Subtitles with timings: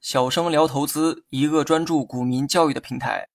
[0.00, 3.28] 小生聊投资，一个专注股民教育的平台。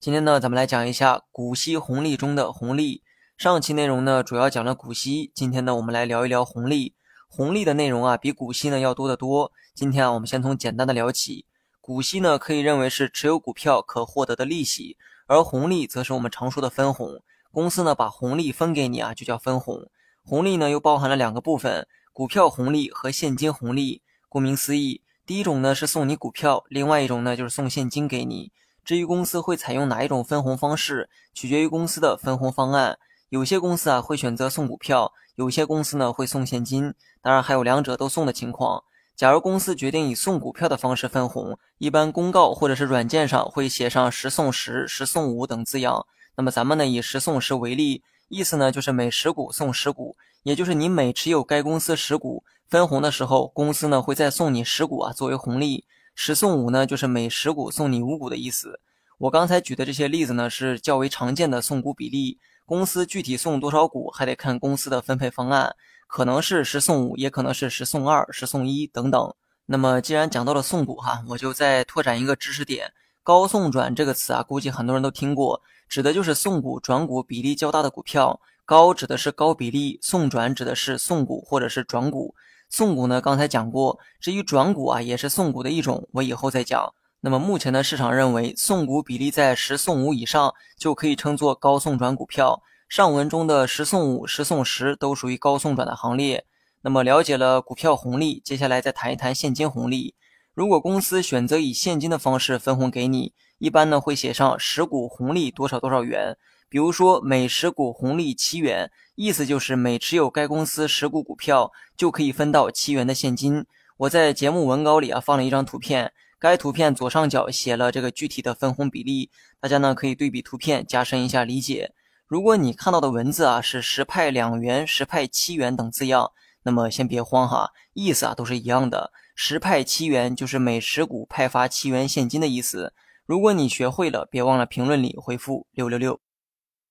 [0.00, 3.02] 今天呢，咱们来讲一下股息红利中的红利。
[3.36, 6.94] 上期内容呢，主要讲了股息，今天呢，我们来聊一聊红利。
[7.28, 9.52] 红利的内容啊，比股息呢要多得多。
[9.74, 11.44] 今天啊，我们先从简单的聊起。
[11.82, 17.20] 股息呢，可以认为是持有股票可获得的利息，而红利则是我们常说的分红。
[17.50, 19.90] 公司呢，把红利分给你啊，就叫分红。
[20.24, 24.02] 红利呢，又包含了两个部分：股票红利和现金红利。
[24.28, 28.52] 顾名思义，第一种呢是送你股票，另外一种呢就是送现金给你。
[28.84, 32.98] 至于公司会采用哪一种分红方式，取决于公司的分红方案。
[33.30, 38.84] 有些公司啊会选择送股票，有些公司呢会送现金，当然还有两者都送的情况。
[39.16, 46.06] 假如公司决定以送股票的方式分红，一般公告或者是软件上会写上十送十、十送五等字样。
[46.36, 55.84] 那么咱们呢以十送十为例，意思呢就是每十股送十股，也就是你每持有该公司十股，分红的时候，公司呢会再送你十股啊作为红利。
[56.14, 58.80] 十送五呢，就是每十股送你五股的意思。
[59.18, 62.38] 我刚才举的这些例子呢，是较为常见的送股比例。
[62.64, 69.34] 公司具体送多少股，还得看公司的分配方案，可能是十送五，也可能是十送二、十送一等等。
[69.66, 72.94] 那么既然讲到了送股哈，我就再拓展一个知识点。
[73.24, 78.40] 高送转这个词啊，估计很多人都听过，指的就是送股转股比例较大的股票。
[78.64, 82.34] 高指的是高比例，送转指的是送股或者是转股。
[82.68, 86.92] 送股呢，刚才讲过，至于转股啊，也是送股的一种，我以后再讲。
[87.20, 92.60] 那么目前的市场认为，送股比例在十送五以上就可以称作高送转股票。
[92.88, 96.44] 上文中的十送五、十送十都属于高送转的行列。
[96.80, 100.14] 那么了解了股票红利，接下来再谈一谈现金红利。
[100.54, 106.36] 如果公司选择以现金的方式分红给你，一般呢会写上十股红利多少多少元。
[106.68, 113.64] 比如说每十股红利七元，意思就是每持有该公司十股股票就可以分到七元的现金。
[113.96, 121.92] 我在节目文稿里啊放了一张图片，该图片左上角写了这个具体的分红比例，大家呢可以对比图片加深一下理解。
[122.26, 126.32] 如果你看到的文字啊是十派两元、十派七元等字样，
[126.64, 129.12] 那么先别慌哈，意思啊都是一样的。
[129.44, 132.94] 十派七元就是每十股派发七元现金的意思。
[133.26, 136.20] 如果你学会了，别忘了评论里回复六六六。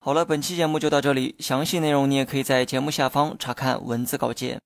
[0.00, 4.60] 好了，本期节目就到这里，详细内容你也可以在节目下方查看文字稿件。